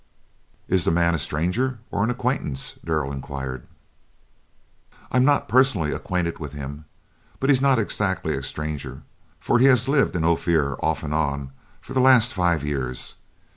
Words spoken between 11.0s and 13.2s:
and on, for the last five years.